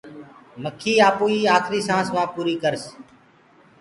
[0.63, 2.83] مَکيٚ آپوئيٚ آکريٚ سآنٚس وهآنٚ پوريٚ ڪرس